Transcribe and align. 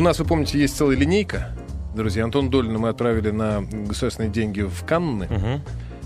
У 0.00 0.02
нас, 0.02 0.18
вы 0.18 0.24
помните, 0.24 0.58
есть 0.58 0.78
целая 0.78 0.96
линейка. 0.96 1.54
Друзья, 1.94 2.24
Антон 2.24 2.48
Долина 2.48 2.78
мы 2.78 2.88
отправили 2.88 3.30
на 3.30 3.60
государственные 3.60 4.30
деньги 4.30 4.62
в 4.62 4.82
Канны. 4.86 5.26
Мгм. 5.28 5.60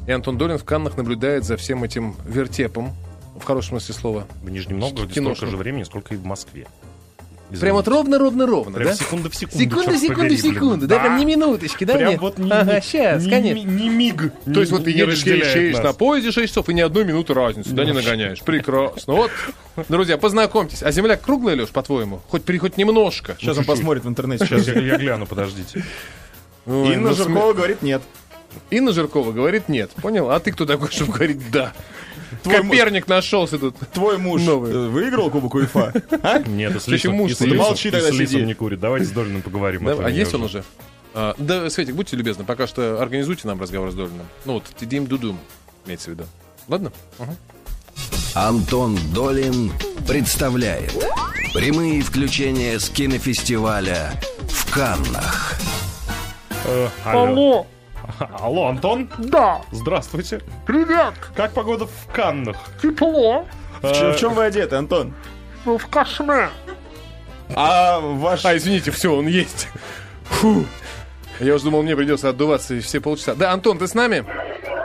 И 0.08 0.10
Антон 0.10 0.36
Долин 0.36 0.58
в 0.58 0.64
Каннах 0.64 0.96
наблюдает 0.96 1.44
за 1.44 1.56
всем 1.56 1.84
этим 1.84 2.16
вертепом. 2.26 2.92
В 3.38 3.44
хорошем 3.44 3.78
смысле 3.78 3.94
слова. 3.94 4.26
В 4.42 4.50
Нижнем 4.50 4.80
Новгороде 4.80 5.20
столько 5.20 5.46
же 5.46 5.56
времени, 5.56 5.84
сколько 5.84 6.12
и 6.12 6.16
в 6.16 6.24
Москве. 6.24 6.66
Прям 7.60 7.76
вот 7.76 7.86
ровно-ровно-ровно, 7.86 8.76
Прям 8.76 8.88
да? 8.88 8.94
секунда 8.94 9.30
в 9.30 9.34
секунду. 9.36 9.58
Секунда, 9.64 9.98
секунда, 9.98 10.36
секунда. 10.36 10.86
Да, 10.86 10.98
прям 10.98 11.18
не 11.18 11.24
минуточки, 11.24 11.84
да? 11.84 11.94
Прям 11.94 12.08
мне? 12.08 12.18
вот 12.18 12.38
не, 12.38 12.50
Ага, 12.50 12.76
не- 12.76 12.80
сейчас, 12.82 13.24
не- 13.24 13.30
конечно. 13.30 13.68
не- 13.68 13.82
не 13.82 13.88
миг. 13.88 14.32
То 14.52 14.60
есть 14.60 14.72
вот 14.72 14.84
ты 14.84 14.90
едешь, 14.90 15.22
едешь, 15.24 15.54
едешь 15.54 15.82
на 15.82 15.92
поезде 15.92 16.32
6 16.32 16.48
часов 16.48 16.68
и 16.68 16.74
ни 16.74 16.80
одной 16.80 17.04
минуты 17.04 17.34
разницы, 17.34 17.70
да, 17.70 17.84
не 17.84 17.92
нагоняешь. 17.92 18.40
Прекрасно. 18.40 19.14
Вот, 19.14 19.30
друзья, 19.88 20.16
познакомьтесь. 20.18 20.82
А 20.82 20.90
земля 20.90 21.16
круглая, 21.16 21.56
Леш, 21.56 21.68
по-твоему? 21.68 22.20
Хоть, 22.28 22.42
хоть 22.58 22.76
немножко. 22.76 23.36
Сейчас 23.38 23.58
он 23.58 23.64
посмотрит 23.64 24.04
в 24.04 24.08
интернете. 24.08 24.46
Сейчас 24.46 24.66
я, 24.66 24.96
гляну, 24.96 25.26
подождите. 25.26 25.84
Инна 26.66 27.10
ну, 27.10 27.14
Жиркова 27.14 27.52
говорит 27.52 27.82
нет. 27.82 28.02
Инна 28.70 28.92
Жиркова 28.92 29.32
говорит 29.32 29.68
нет. 29.68 29.90
Понял? 29.92 30.30
А 30.30 30.40
ты 30.40 30.52
кто 30.52 30.66
такой, 30.66 30.90
чтобы 30.90 31.12
говорить 31.12 31.50
да? 31.50 31.72
Твой 32.42 32.62
Коперник 32.62 33.06
нашелся 33.08 33.58
тут. 33.58 33.76
Твой 33.92 34.18
муж 34.18 34.42
Новый. 34.42 34.72
э, 34.72 34.88
выиграл 34.88 35.30
Кубок 35.30 35.54
УЕФА? 35.54 35.92
А? 36.22 36.38
Нет, 36.40 36.76
и 36.76 36.80
с 36.80 36.88
Лисом, 36.88 37.14
муж 37.14 37.30
и 37.30 37.34
с. 37.34 37.40
Лисом- 37.40 37.56
Молчи 37.58 37.88
и 37.88 37.90
тогда, 37.90 38.08
с 38.08 38.14
Лисом 38.14 38.44
не 38.44 38.54
курит. 38.54 38.80
Давайте 38.80 39.06
с 39.06 39.10
Долиным 39.10 39.42
поговорим. 39.42 39.84
Да, 39.84 39.96
а 40.04 40.10
есть 40.10 40.34
он 40.34 40.42
уже? 40.42 40.64
А, 41.14 41.34
да, 41.38 41.70
Светик, 41.70 41.94
будьте 41.94 42.16
любезны, 42.16 42.44
пока 42.44 42.66
что 42.66 43.00
организуйте 43.00 43.46
нам 43.46 43.60
разговор 43.60 43.90
с 43.92 43.94
Долиным. 43.94 44.26
Ну 44.44 44.54
вот, 44.54 44.64
Дим 44.80 45.06
Дудум, 45.06 45.38
имеется 45.86 46.10
в 46.10 46.14
виду. 46.14 46.24
Ладно? 46.66 46.92
Антон 48.34 48.98
Долин 49.14 49.70
представляет 50.08 50.92
прямые 51.54 52.02
включения 52.02 52.80
с 52.80 52.88
кинофестиваля 52.88 54.12
в 54.48 54.72
Каннах. 54.74 55.54
Э, 56.64 56.88
алло. 57.04 57.22
Алло, 57.26 57.66
Антон? 58.40 59.08
Да, 59.18 59.60
Здравствуйте. 59.70 60.40
привет, 60.66 61.14
Как 61.34 61.52
погода 61.52 61.86
в 61.86 62.12
Каннах? 62.12 62.56
тепло, 62.82 63.46
В 63.82 63.92
ч- 63.92 64.12
в 64.12 64.16
чем 64.16 64.34
вы 64.34 64.44
одеты, 64.44 64.76
Антон? 64.76 65.14
ну, 65.64 65.78
в 65.78 65.86
кашме. 65.88 66.48
А 67.54 68.00
ваш... 68.00 68.44
А, 68.44 68.56
извините, 68.56 68.90
все, 68.90 69.14
он 69.14 69.26
есть. 69.26 69.68
Фу. 70.24 70.64
Я 71.40 71.54
уже 71.54 71.64
думал, 71.64 71.82
мне 71.82 71.96
придется 71.96 72.28
отдуваться 72.28 72.80
все 72.80 73.00
полчаса. 73.00 73.34
Да, 73.34 73.52
Антон, 73.52 73.78
ты 73.78 73.86
с 73.86 73.94
нами? 73.94 74.24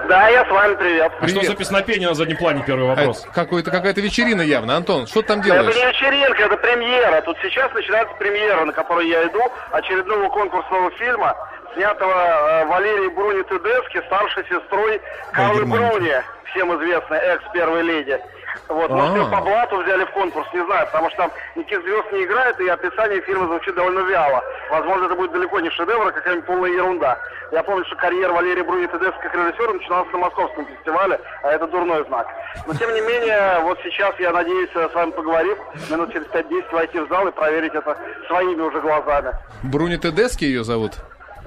Да, 0.09 0.27
я 0.29 0.43
с 0.43 0.49
вами, 0.49 0.75
привет. 0.75 1.11
А 1.21 1.27
что 1.27 1.35
Привет. 1.37 1.51
за 1.51 1.55
песнопение 1.55 2.09
на 2.09 2.15
заднем 2.15 2.37
плане? 2.37 2.63
Первый 2.65 2.85
А, 2.85 2.95
вопрос. 2.95 3.23
это 3.25 3.31
какой-то, 3.33 3.69
какая-то 3.69 4.01
вечерина 4.01 4.41
явно. 4.41 4.75
Антон, 4.75 5.05
что 5.05 5.21
ты 5.21 5.27
там 5.27 5.39
Это 5.39 5.47
делаешь? 5.49 5.75
не 5.75 5.85
вечеринка, 5.85 6.43
это 6.43 6.57
премьера. 6.57 7.21
Тут 7.21 7.37
сейчас 7.43 7.71
начинается 7.75 8.15
премьера, 8.15 8.65
на 8.65 8.73
которую 8.73 9.07
я 9.07 9.23
иду, 9.27 9.39
очередного 9.71 10.27
конкурсного 10.29 10.89
фильма, 10.91 11.35
снятого 11.75 12.13
э, 12.13 12.65
Валерией 12.65 13.09
Бруни 13.09 13.43
Тедески, 13.43 14.01
старшей 14.07 14.43
сестрой 14.45 15.01
Карлы 15.31 15.65
Бруни, 15.65 16.13
всем 16.51 16.73
известной, 16.75 17.17
экс-первой 17.17 17.81
леди. 17.83 18.19
Вот, 18.67 18.89
может, 18.89 19.13
А. 19.15 19.17
ее 19.17 19.25
по 19.31 19.41
блату 19.41 19.77
взяли 19.77 20.03
в 20.05 20.11
конкурс, 20.11 20.47
не 20.53 20.63
знаю, 20.65 20.85
потому 20.87 21.09
что 21.09 21.17
там 21.17 21.31
никаких 21.55 21.81
звезд 21.81 22.11
не 22.11 22.23
играет, 22.23 22.59
и 22.59 22.67
описание 22.67 23.21
фильма 23.21 23.45
звучит 23.47 23.73
довольно 23.75 23.99
вяло. 24.01 24.43
Возможно, 24.69 25.05
это 25.05 25.15
будет 25.15 25.31
далеко 25.31 25.59
не 25.59 25.69
шедевр, 25.71 26.07
а 26.07 26.11
какая-нибудь 26.11 26.45
полная 26.45 26.69
ерунда. 26.71 27.17
Я 27.51 27.63
помню, 27.63 27.85
что 27.85 27.95
карьера 27.95 28.31
Валерии 28.31 28.61
Бруни 28.61 28.87
Тедески 28.87 29.19
как 29.21 29.33
режиссера 29.33 29.73
начиналась 29.73 30.11
на 30.11 30.19
московском 30.19 30.65
фестивале, 30.67 31.19
а 31.43 31.51
это 31.51 31.67
дурной 31.67 32.05
знак. 32.07 32.27
Но, 32.67 32.73
тем 32.73 32.93
не 32.93 33.01
менее, 33.01 33.59
вот 33.61 33.79
сейчас 33.83 34.13
я 34.19 34.31
надеюсь, 34.31 34.69
с 34.71 34.93
вами 34.93 35.11
поговорив, 35.11 35.57
минут 35.89 36.11
через 36.11 36.27
5-10 36.27 36.71
войти 36.71 36.99
в 36.99 37.07
зал 37.07 37.27
и 37.27 37.31
проверить 37.31 37.73
это 37.73 37.97
своими 38.27 38.61
уже 38.61 38.81
глазами. 38.81 39.31
Бруни 39.63 39.97
Тедески 39.97 40.45
ее 40.45 40.63
зовут? 40.63 40.93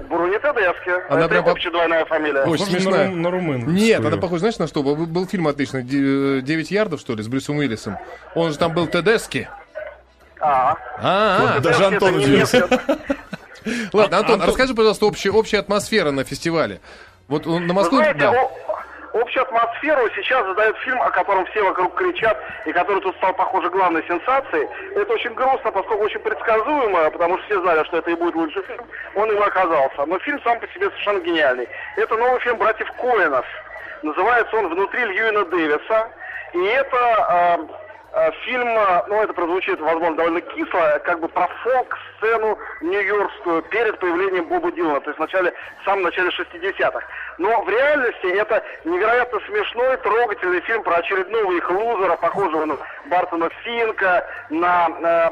Бруни 0.09 0.37
Тедески. 0.39 0.91
Она 1.09 1.19
это 1.21 1.29
прям 1.29 1.47
общая 1.47 1.71
двойная 1.71 2.05
фамилия. 2.05 2.43
Очень 2.43 2.65
смешная. 2.65 3.09
на 3.09 3.15
на 3.15 3.31
румынскую. 3.31 3.75
Нет, 3.75 4.03
она 4.05 4.17
похожа, 4.17 4.39
знаешь, 4.39 4.57
на 4.57 4.67
что? 4.67 4.83
Был, 4.83 4.95
был 4.95 5.27
фильм 5.27 5.47
отличный, 5.47 5.83
«Де- 5.83 6.41
«Девять 6.41 6.71
ярдов», 6.71 6.99
что 6.99 7.15
ли, 7.15 7.23
с 7.23 7.27
Брюсом 7.27 7.57
Уиллисом. 7.57 7.97
Он 8.35 8.51
же 8.51 8.57
там 8.57 8.73
был 8.73 8.87
Тедески. 8.87 9.47
А, 10.39 10.75
А, 10.99 11.59
Даже 11.59 11.79
Тедески 11.79 11.83
Антон 11.93 12.09
это 12.09 12.17
не 12.17 12.23
удивился. 12.25 12.69
Ладно, 13.93 14.17
Антон, 14.17 14.35
Антон- 14.35 14.47
расскажи, 14.49 14.73
пожалуйста, 14.75 15.05
общая, 15.05 15.31
общая 15.31 15.59
атмосфера 15.59 16.11
на 16.11 16.23
фестивале. 16.25 16.81
Вот 17.29 17.47
он 17.47 17.61
на 17.67 17.73
Вы 17.73 17.73
Москву... 17.81 17.97
знаете, 17.97 18.19
да. 18.19 18.33
Общую 19.13 19.43
атмосферу 19.43 20.09
сейчас 20.15 20.45
задает 20.45 20.77
фильм, 20.77 21.01
о 21.01 21.09
котором 21.11 21.45
все 21.47 21.63
вокруг 21.63 21.95
кричат, 21.95 22.37
и 22.65 22.73
который 22.73 23.01
тут 23.01 23.15
стал, 23.17 23.33
похоже, 23.33 23.69
главной 23.69 24.03
сенсацией. 24.07 24.67
Это 24.95 25.13
очень 25.13 25.33
грустно, 25.33 25.71
поскольку 25.71 26.03
очень 26.03 26.19
предсказуемо, 26.19 27.11
потому 27.11 27.37
что 27.37 27.45
все 27.45 27.61
знали, 27.61 27.83
что 27.85 27.97
это 27.97 28.11
и 28.11 28.15
будет 28.15 28.35
лучший 28.35 28.63
фильм. 28.63 28.85
Он 29.15 29.31
и 29.31 29.35
оказался. 29.35 30.05
Но 30.05 30.19
фильм 30.19 30.41
сам 30.43 30.59
по 30.59 30.67
себе 30.67 30.89
совершенно 30.89 31.19
гениальный. 31.19 31.67
Это 31.97 32.15
новый 32.17 32.39
фильм 32.41 32.57
братьев 32.57 32.91
Коэнов. 32.93 33.45
Называется 34.01 34.55
он 34.57 34.67
«Внутри 34.69 35.05
Льюина 35.05 35.45
Дэвиса». 35.45 36.09
И 36.53 36.63
это 36.65 36.97
э, 37.29 37.57
э, 38.13 38.31
фильм, 38.45 38.67
э, 38.67 39.03
ну 39.07 39.21
это 39.21 39.33
прозвучит, 39.33 39.79
возможно, 39.79 40.17
довольно 40.17 40.41
кисло, 40.41 41.01
как 41.03 41.19
бы 41.19 41.27
про 41.27 41.47
фолк-сцену 41.47 42.57
нью-йоркскую 42.81 43.63
перед 43.63 43.97
появлением 43.99 44.45
Боба 44.45 44.71
Дилана, 44.71 44.99
то 44.99 45.09
есть 45.09 45.17
в, 45.17 45.21
начале, 45.21 45.51
в 45.81 45.85
самом 45.85 46.03
начале 46.03 46.29
60-х. 46.29 46.99
Но 47.37 47.61
в 47.61 47.69
реальности 47.69 48.27
это 48.27 48.63
невероятно 48.85 49.39
смешной, 49.47 49.97
трогательный 49.97 50.61
фильм 50.61 50.83
про 50.83 50.97
очередного 50.97 51.51
их 51.53 51.69
лузера, 51.69 52.15
похожего 52.17 52.65
на 52.65 52.77
Бартона 53.05 53.49
Финка, 53.63 54.27
на, 54.49 54.89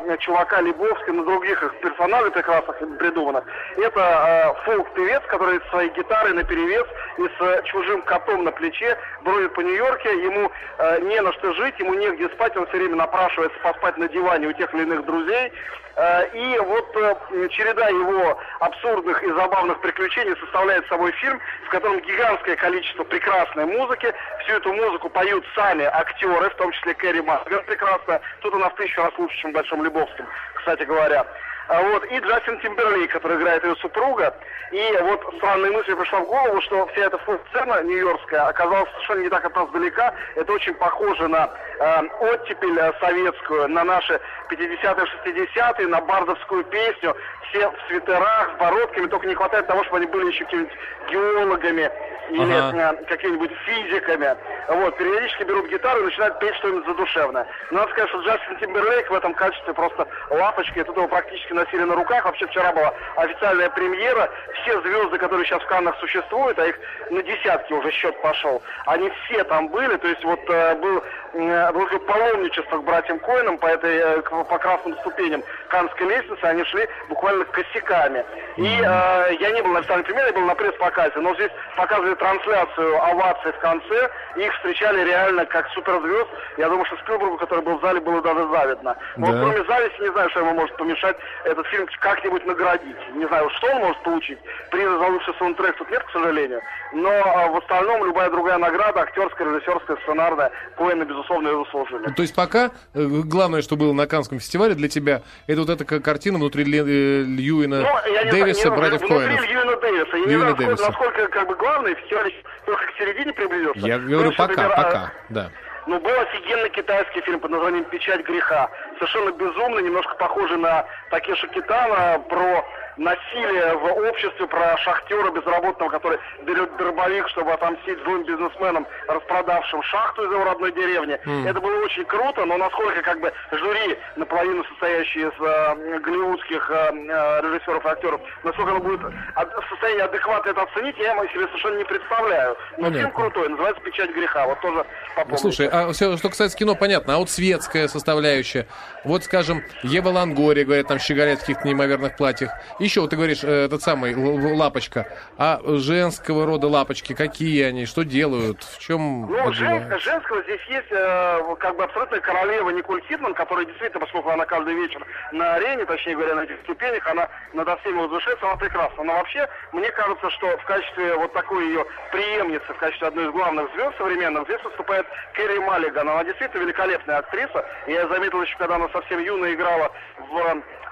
э, 0.08 0.18
чувака 0.20 0.62
Лебовского, 0.62 1.14
на 1.14 1.26
других 1.26 1.62
их 1.64 1.76
персонажей 1.82 2.32
прекрасных 2.32 2.78
придуманных. 2.98 3.44
Это 3.78 4.00
э, 4.00 4.64
фолк-певец, 4.66 5.22
который 5.28 5.60
с 5.60 5.70
своей 5.70 5.90
гитарой 5.92 6.34
наперевес 6.34 6.86
и 7.18 7.24
с 7.24 7.42
э, 7.42 7.62
чужим 7.66 8.02
котом 8.04 8.44
на 8.44 8.52
плече 8.52 8.98
бродит 9.24 9.54
по 9.54 9.62
Нью-Йорке, 9.62 10.24
ему 10.24 10.52
э, 10.78 11.00
не 11.02 11.22
на 11.22 11.32
что 11.34 11.54
жить, 11.54 11.78
ему 11.80 11.94
негде 11.94 12.28
спать, 12.30 12.56
он 12.58 12.66
все 12.68 12.78
время 12.78 12.96
напрашивается 12.96 13.58
поспать 13.60 13.98
на 13.98 14.08
диване 14.08 14.48
у 14.48 14.54
тех 14.54 14.74
или 14.74 14.84
иных 14.84 15.06
друзей. 15.06 15.52
Э, 15.96 16.28
И 16.34 16.58
вот 16.60 16.96
э, 16.96 17.48
череда 17.50 17.90
его 17.90 18.38
абсурдных 18.60 19.22
и 19.24 19.32
забавных 19.32 19.80
приключений 19.82 20.36
составляет 20.40 20.88
собой 20.88 21.12
фильм, 21.14 21.40
в 21.66 21.70
котором 21.70 21.91
гигантское 22.00 22.56
количество 22.56 23.04
прекрасной 23.04 23.66
музыки. 23.66 24.14
Всю 24.44 24.54
эту 24.54 24.74
музыку 24.74 25.10
поют 25.10 25.46
сами 25.56 25.86
актеры, 25.86 26.50
в 26.50 26.56
том 26.56 26.72
числе 26.72 26.94
Кэрри 26.94 27.22
Масган 27.22 27.64
прекрасно. 27.66 28.20
Тут 28.42 28.54
она 28.54 28.70
в 28.70 28.76
тысячу 28.76 29.02
раз 29.02 29.12
лучше, 29.18 29.38
чем 29.38 29.52
в 29.52 29.56
Большом 29.56 29.84
Лебовском, 29.84 30.26
кстати 30.56 30.84
говоря. 30.84 31.26
А 31.68 31.82
Вот, 31.82 32.06
и 32.06 32.20
Джастин 32.20 32.60
Тимберлейк, 32.60 33.12
который 33.12 33.38
играет 33.38 33.64
ее 33.64 33.76
супруга. 33.78 34.34
И 34.72 34.98
вот 35.02 35.22
странная 35.38 35.72
мысль 35.72 35.96
пришла 35.96 36.20
в 36.22 36.26
голову, 36.28 36.62
что 36.62 36.86
вся 36.88 37.02
эта 37.06 37.20
сцена 37.50 37.84
нью-йоркская 37.84 38.48
оказалась 38.48 38.90
совершенно 38.92 39.20
не 39.22 39.30
так 39.30 39.46
от 39.46 39.56
нас 39.56 39.70
далека. 39.72 40.14
Это 40.36 40.54
очень 40.54 40.74
похоже 40.76 41.28
на 41.28 41.50
э, 41.80 42.02
оттепель 42.22 42.78
э, 42.80 42.94
советскую, 43.00 43.68
на 43.70 43.84
наши 43.84 44.20
50-е, 44.50 45.46
60-е, 45.46 45.88
на 45.88 46.02
бардовскую 46.02 46.64
песню. 46.66 47.16
Все 47.50 47.70
в 47.70 47.76
свитерах, 47.88 48.52
с 48.56 48.60
бородками, 48.60 49.08
только 49.08 49.28
не 49.28 49.36
хватает 49.36 49.68
того, 49.68 49.84
чтобы 49.84 49.98
они 49.98 50.06
были 50.08 50.28
еще 50.28 50.46
какими-нибудь 50.46 50.78
геологами 51.10 51.92
или 52.30 52.54
Ага. 52.54 52.96
э, 52.98 53.06
какими-нибудь 53.06 53.52
физиками. 53.66 54.38
Вот, 54.70 54.96
периодически 54.96 55.44
берут 55.44 55.68
гитару 55.68 56.00
и 56.02 56.06
начинают 56.06 56.40
петь 56.40 56.56
что-нибудь 56.56 56.86
задушевное. 56.86 57.46
Но 57.72 57.80
надо 57.80 57.92
сказать, 57.92 58.10
что 58.10 58.22
Джастин 58.22 58.58
Тимберлейк 58.58 59.10
в 59.10 59.14
этом 59.14 59.34
качестве 59.34 59.74
просто 59.74 60.08
лапочка, 60.30 60.80
и 60.80 60.84
тут 60.84 60.96
его 60.96 61.10
практически 61.10 61.51
носили 61.54 61.84
на 61.84 61.96
руках. 61.96 62.26
Вообще 62.26 62.48
вчера 62.48 62.72
была 62.72 62.94
официальная 63.16 63.70
премьера. 63.70 64.30
Все 64.62 64.80
звезды, 64.82 65.18
которые 65.18 65.46
сейчас 65.46 65.62
в 65.62 65.68
Каннах 65.68 65.98
существуют, 66.00 66.58
а 66.60 66.68
их 66.68 66.78
на 67.10 67.22
десятки 67.24 67.74
уже 67.74 67.92
счет 67.92 68.20
пошел, 68.22 68.62
они 68.86 69.12
все 69.26 69.44
там 69.46 69.68
были. 69.70 69.96
То 69.98 70.08
есть 70.08 70.24
вот 70.24 70.40
э, 70.50 70.76
был, 70.76 71.04
э, 71.34 71.72
было 71.72 71.86
паломничество 72.00 72.78
к 72.78 72.84
братьям 72.84 73.20
Коинам 73.20 73.58
по 73.58 73.68
этой 73.68 73.98
э, 73.98 74.22
по 74.22 74.58
красным 74.58 74.96
ступеням 75.00 75.44
Каннской 75.70 76.08
лестницы, 76.08 76.44
они 76.44 76.64
шли 76.66 76.88
буквально 77.10 77.46
косяками. 77.46 78.26
И 78.58 78.66
э, 78.66 79.36
я 79.40 79.52
не 79.52 79.62
был 79.62 79.72
на 79.72 79.80
официальной 79.80 80.04
премьере, 80.06 80.28
я 80.28 80.34
был 80.34 80.46
на 80.46 80.56
пресс-показе, 80.56 81.20
но 81.20 81.34
здесь 81.36 81.52
показывали 81.78 82.16
трансляцию 82.16 83.04
оваций 83.04 83.52
в 83.52 83.60
конце, 83.60 84.10
и 84.36 84.42
их 84.42 84.54
встречали 84.56 85.04
реально 85.06 85.46
как 85.46 85.68
суперзвезд. 85.70 86.30
Я 86.58 86.68
думаю, 86.70 86.86
что 86.86 86.98
Спилбергу, 86.98 87.38
который 87.38 87.64
был 87.64 87.78
в 87.78 87.82
зале, 87.82 88.00
было 88.02 88.22
даже 88.22 88.48
завидно. 88.50 88.96
Но 89.18 89.28
вот 89.28 89.36
Да. 89.36 89.42
кроме 89.42 89.64
зависти, 89.64 90.02
не 90.02 90.12
знаю, 90.12 90.30
что 90.30 90.40
ему 90.42 90.54
может 90.54 90.76
помешать 90.76 91.18
этот 91.46 91.66
фильм 91.68 91.88
как-нибудь 92.00 92.46
наградить. 92.46 92.96
Не 93.16 93.26
знаю, 93.28 93.50
что 93.58 93.68
он 93.68 93.82
может 93.82 94.02
получить. 94.04 94.38
Приза 94.72 94.98
за 94.98 95.06
лучший 95.08 95.34
саундтрек 95.40 95.76
тут 95.78 95.90
нет, 95.92 96.04
к 96.04 96.10
сожалению. 96.12 96.62
Но 96.94 97.10
а, 97.10 97.48
в 97.50 97.58
остальном 97.58 98.06
любая 98.06 98.30
другая 98.30 98.58
награда, 98.58 99.02
актерская, 99.02 99.48
режиссерская, 99.54 99.98
сценарная, 100.04 100.52
Коэны, 100.78 101.04
безусловно, 101.04 101.48
ее 101.50 101.64
заслужили. 101.66 102.12
То 102.14 102.22
есть 102.22 102.36
пока 102.36 102.72
э, 102.94 103.06
главное, 103.26 103.62
что 103.62 103.76
было 103.76 103.94
на 103.94 104.08
Канском 104.08 104.40
фестивале 104.40 104.76
для 104.76 104.90
тебя, 104.90 105.22
это 105.48 105.62
вот 105.62 105.70
эта 105.70 105.86
картина 105.86 106.38
внутри 106.38 106.64
э, 106.64 107.24
Льюина 107.24 107.82
Ну, 107.82 108.24
не 108.26 108.32
Дэвиса, 108.32 108.62
знаю, 108.70 108.76
не- 108.76 108.78
братьев 108.90 109.02
внутри 109.02 109.18
Коэнов. 109.28 109.50
Льюина 109.50 109.76
Дэвиса. 109.78 110.18
Я 110.18 110.26
не 110.26 110.26
Льюина 110.28 110.52
знаю, 110.52 110.52
насколько, 110.52 110.66
Дэвиса. 110.66 110.86
насколько 110.88 111.28
как 111.28 111.48
бы 111.48 111.56
главный 111.56 111.96
фестиваль 111.96 112.34
только 112.66 112.86
к 112.86 112.92
середине 112.98 113.34
приблизился. 113.34 113.80
Я 113.88 113.98
Ну, 113.98 114.10
говорю 114.10 114.32
что, 114.34 114.48
пока, 114.48 114.62
например, 114.64 114.72
а, 114.80 114.84
пока, 114.84 115.12
да. 115.30 115.50
Но 115.88 116.00
был 116.00 116.20
офигенный 116.20 116.70
китайский 116.70 117.22
фильм 117.22 117.40
под 117.40 117.52
названием 117.52 117.86
«Печать 117.86 118.24
греха». 118.24 118.70
Совершенно 118.96 119.32
безумный, 119.32 119.84
немножко 119.84 120.16
похожий 120.16 120.58
на 120.58 120.86
Такеши 121.10 121.48
Китана, 121.48 122.20
про 122.30 122.64
насилие 122.98 123.76
в 123.78 123.86
обществе, 124.08 124.48
про 124.48 124.78
шахтера 124.78 125.32
безработного, 125.32 125.90
который 125.90 126.20
берет 126.44 126.76
дробовик, 126.78 127.28
чтобы 127.30 127.54
отомстить 127.54 128.00
злым 128.04 128.24
бизнесменам, 128.24 128.86
распродавшим 129.08 129.84
шахту 129.84 130.26
из 130.26 130.32
его 130.32 130.44
родной 130.44 130.72
деревни. 130.72 131.20
Это 131.48 131.60
было 131.60 131.84
очень 131.84 132.06
круто, 132.06 132.46
но 132.46 132.58
насколько 132.58 133.02
как 133.02 133.20
бы 133.20 133.32
жюри, 133.52 133.98
наполовину 134.16 134.64
состоящее 134.66 135.28
из 135.28 135.34
э, 135.40 136.00
голливудских 136.00 136.70
э, 136.70 136.74
э, 136.74 137.42
режиссеров 137.42 137.86
и 137.86 137.90
актеров, 137.90 138.22
насколько 138.44 138.72
оно 138.72 138.80
будет 138.80 139.02
в 139.02 139.70
состоянии 139.70 140.02
адекватно 140.02 140.50
это 140.50 140.64
оценить, 140.64 140.98
я 140.98 141.16
себе 141.28 141.48
совершенно 141.48 141.78
не 141.78 141.86
представляю. 141.86 142.58
Но 142.78 142.84
Понятно. 142.84 142.98
фильм 143.00 143.12
крутой, 143.12 143.50
называется 143.50 143.82
«Печать 143.84 144.12
греха». 144.12 144.46
Вот 144.46 144.60
тоже 144.62 144.86
попомните. 145.16 145.42
Слушай, 145.42 145.70
а 145.72 145.92
все, 145.92 146.18
что 146.18 146.30
касается 146.30 146.58
кино, 146.58 146.76
понятно. 146.76 147.16
А 147.16 147.18
вот 147.18 147.30
светская 147.30 147.88
составляющая. 147.88 148.68
Вот, 149.04 149.24
скажем, 149.24 149.64
Ева 149.84 150.10
Лангория, 150.10 150.66
говорят, 150.66 150.88
там 150.88 151.00
щеголяет 151.00 151.40
в 151.40 151.42
каких-то 151.42 151.68
неимоверных 151.68 152.16
платьях. 152.16 152.52
Еще, 152.82 153.00
вот 153.02 153.12
ты 153.12 153.16
говоришь, 153.16 153.44
э, 153.44 153.66
этот 153.66 153.84
самый 153.84 154.16
лапочка. 154.56 155.06
А 155.38 155.62
женского 155.64 156.48
рода 156.48 156.68
лапочки, 156.68 157.14
какие 157.14 157.64
они, 157.64 157.86
что 157.86 158.04
делают, 158.04 158.64
в 158.64 158.80
чем 158.80 159.28
Ну, 159.30 159.54
жен- 159.54 160.00
женского 160.00 160.42
здесь 160.42 160.62
есть 160.68 160.88
э, 160.90 161.56
как 161.60 161.76
бы 161.78 161.84
абсолютная 161.84 162.22
королева 162.22 162.72
Николь 162.72 163.02
Кидман, 163.04 163.36
которая 163.36 163.66
действительно, 163.66 164.00
поскольку 164.00 164.32
она 164.32 164.46
каждый 164.46 164.74
вечер 164.74 165.06
на 165.32 165.54
арене, 165.54 165.86
точнее 165.86 166.16
говоря, 166.16 166.34
на 166.34 166.42
этих 166.42 166.60
ступенях, 166.64 167.06
она 167.08 167.30
над 167.54 167.80
всеми 167.82 168.00
возвышается, 168.00 168.48
она 168.48 168.56
прекрасна. 168.56 169.04
Но 169.04 169.14
вообще, 169.14 169.48
мне 169.74 169.92
кажется, 169.92 170.32
что 170.32 170.58
в 170.58 170.66
качестве 170.66 171.14
вот 171.18 171.34
такой 171.34 171.68
ее 171.68 171.86
преемницы, 172.12 172.74
в 172.74 172.78
качестве 172.78 173.10
одной 173.10 173.26
из 173.28 173.32
главных 173.32 173.72
звезд 173.76 173.96
современных, 174.00 174.46
здесь 174.46 174.64
выступает 174.64 175.06
Кэрри 175.36 175.60
Маллиган. 175.60 176.10
Она 176.10 176.24
действительно 176.24 176.64
великолепная 176.64 177.20
актриса. 177.20 177.64
Я 177.86 178.08
заметил 178.08 178.42
еще, 178.42 178.58
когда 178.58 178.76
она 178.78 178.90
совсем 178.90 179.20
юно 179.20 179.54
играла 179.54 179.92
в 180.18 180.38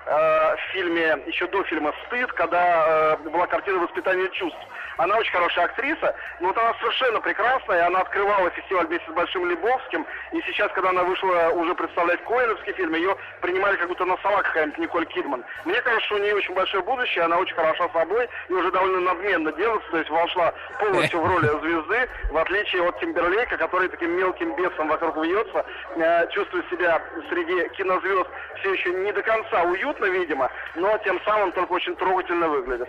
э, 0.05 0.55
в 0.55 0.59
фильме, 0.73 1.17
еще 1.27 1.47
до 1.47 1.63
фильма 1.63 1.78
«Стыд», 2.05 2.31
когда 2.33 3.17
э, 3.23 3.29
была 3.29 3.47
картина 3.47 3.79
«Воспитание 3.79 4.29
чувств». 4.31 4.59
Она 4.97 5.15
очень 5.15 5.31
хорошая 5.31 5.65
актриса, 5.65 6.13
но 6.41 6.47
вот 6.47 6.57
она 6.57 6.73
совершенно 6.81 7.21
прекрасная, 7.21 7.87
она 7.87 8.01
открывала 8.01 8.49
фестиваль 8.49 8.85
вместе 8.87 9.09
с 9.09 9.13
Большим 9.13 9.49
Лебовским, 9.49 10.05
и 10.33 10.41
сейчас, 10.41 10.69
когда 10.73 10.89
она 10.89 11.03
вышла 11.03 11.51
уже 11.53 11.73
представлять 11.73 12.21
Коэновский 12.25 12.73
фильм, 12.73 12.93
ее 12.93 13.15
принимали 13.39 13.77
как 13.77 13.87
будто 13.87 14.03
на 14.03 14.17
сова 14.17 14.41
какая-нибудь 14.41 14.77
Николь 14.77 15.05
Кидман. 15.05 15.45
Мне 15.63 15.81
кажется, 15.81 16.05
что 16.05 16.15
у 16.15 16.19
нее 16.19 16.35
очень 16.35 16.53
большое 16.53 16.83
будущее, 16.83 17.23
она 17.23 17.37
очень 17.37 17.55
хороша 17.55 17.87
собой 17.93 18.27
и 18.49 18.53
уже 18.53 18.71
довольно 18.71 18.99
надменно 18.99 19.53
делается, 19.53 19.89
то 19.89 19.97
есть 19.99 20.09
вошла 20.09 20.53
полностью 20.79 21.21
в 21.21 21.25
роль 21.25 21.47
звезды, 21.61 22.09
в 22.31 22.37
отличие 22.37 22.83
от 22.85 22.99
Тимберлейка, 22.99 23.55
который 23.55 23.87
таким 23.87 24.11
мелким 24.11 24.53
бесом 24.57 24.89
вокруг 24.89 25.15
вьется, 25.15 25.65
э, 25.95 26.27
чувствует 26.31 26.69
себя 26.69 27.01
среди 27.29 27.69
кинозвезд 27.69 28.29
все 28.59 28.73
еще 28.73 28.89
не 28.91 29.11
до 29.11 29.21
конца 29.21 29.63
уютно, 29.63 30.05
видимо, 30.05 30.49
но 30.75 30.97
тем 30.99 31.19
самым 31.23 31.51
только 31.53 31.68
очень 31.69 31.95
трогательно 31.95 32.47
выглядит. 32.49 32.87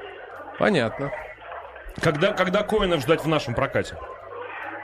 Понятно. 0.59 1.12
Когда, 2.03 2.32
когда 2.32 2.62
Коинов 2.62 3.00
ждать 3.00 3.23
в 3.23 3.29
нашем 3.29 3.55
прокате? 3.55 3.97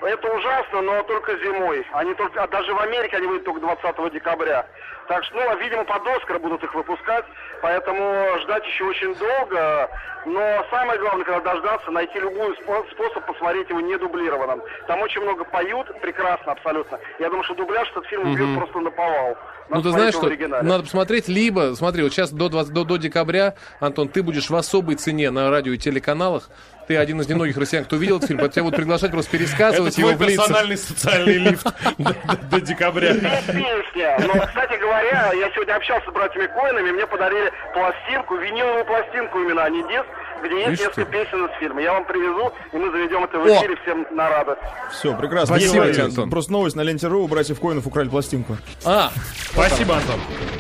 Это 0.07 0.29
ужасно, 0.29 0.83
но 0.83 1.03
только 1.03 1.37
зимой. 1.39 1.85
Они 1.93 2.15
только, 2.15 2.41
а 2.41 2.47
даже 2.47 2.73
в 2.73 2.79
Америке 2.79 3.17
они 3.17 3.27
выйдут 3.27 3.45
только 3.45 3.61
20 3.61 4.13
декабря. 4.13 4.65
Так 5.09 5.25
что, 5.25 5.37
ну, 5.37 5.51
а, 5.51 5.55
видимо, 5.57 5.85
под 5.85 6.07
Оскар 6.07 6.39
будут 6.39 6.63
их 6.63 6.75
выпускать, 6.75 7.25
поэтому 7.61 8.39
ждать 8.43 8.65
еще 8.67 8.85
очень 8.85 9.15
долго. 9.17 9.91
Но 10.27 10.65
самое 10.71 10.99
главное, 11.01 11.25
когда 11.25 11.41
дождаться, 11.55 11.91
найти 11.91 12.19
любой 12.21 12.57
спо- 12.59 12.89
способ 12.93 13.25
посмотреть 13.27 13.69
его 13.69 13.81
недублированным. 13.81 14.63
Там 14.87 15.01
очень 15.03 15.23
много 15.23 15.45
поют, 15.45 15.89
прекрасно 16.01 16.53
абсолютно. 16.53 16.99
Я 17.19 17.29
думаю, 17.29 17.45
что 17.45 17.55
дубляж 17.55 17.89
этот 17.91 18.07
фильм 18.07 18.33
убьет 18.33 18.57
просто 18.57 18.81
на 18.81 18.91
повал. 18.91 19.37
Ну, 19.69 19.83
ты 19.83 19.91
знаешь, 19.91 20.15
что 20.15 20.29
надо 20.63 20.85
посмотреть, 20.85 21.27
либо, 21.29 21.75
смотри, 21.75 22.05
вот 22.05 22.13
сейчас 22.13 22.31
до, 22.31 22.49
20 22.49 22.73
до, 22.73 22.85
до 22.85 22.97
декабря, 22.97 23.55
Антон, 23.81 24.09
ты 24.09 24.23
будешь 24.23 24.51
в 24.51 24.55
особой 24.55 24.95
цене 24.95 25.31
на 25.31 25.51
радио 25.51 25.73
и 25.73 25.79
телеканалах. 25.79 26.49
Ты 26.87 26.97
один 26.97 27.21
из 27.21 27.29
немногих 27.29 27.57
россиян, 27.57 27.85
кто 27.85 27.97
видел 27.97 28.17
этот 28.19 28.29
фильм, 28.29 28.39
поэтому 28.39 28.53
тебя 28.55 28.63
будут 28.65 28.77
приглашать 28.77 29.11
просто 29.11 29.31
пересказывать 29.33 29.99
его 29.99 30.11
в 30.13 30.23
лицах. 30.23 30.47
персональный 30.47 30.77
социальный 30.77 31.39
лифт 31.39 31.67
до- 32.51 32.61
декабря. 32.61 33.15
песня. 33.15 34.17
Но, 34.21 34.47
кстати 34.47 34.79
говоря, 34.81 35.33
я 35.33 35.51
сегодня 35.55 35.75
общался 35.75 36.09
с 36.09 36.13
братьями 36.15 36.47
Коинами, 36.47 36.93
мне 36.93 37.07
подарили 37.07 37.51
пластинку, 37.75 38.37
виниловую 38.37 38.85
пластинку 38.85 39.41
именно, 39.41 39.65
а 39.65 39.71
не 39.71 39.83
диск, 39.83 40.07
где 40.45 40.61
есть 40.71 40.81
несколько 40.83 41.05
песен 41.07 41.47
из 41.47 41.59
фильма. 41.59 41.83
Я 41.83 41.93
вам 41.93 42.05
привезу, 42.05 42.53
и 42.73 42.77
мы 42.77 42.91
заведем 42.93 43.25
это 43.25 43.39
в 43.39 43.47
О! 43.47 43.49
эфире 43.49 43.77
всем 43.83 44.07
на 44.13 44.29
радость. 44.29 44.61
Все, 44.93 45.15
прекрасно. 45.17 45.57
Спасибо 45.59 45.93
тебе, 45.93 46.05
Антон. 46.05 46.31
Просто 46.31 46.53
новость 46.53 46.77
на 46.77 46.83
ленте.ру 46.83 47.25
у 47.25 47.27
братьев 47.29 47.59
Коинов 47.59 47.87
украли 47.87 48.09
пластинку. 48.09 48.57
А, 48.85 49.11
Спасибо, 49.53 49.97
Антон. 49.97 50.21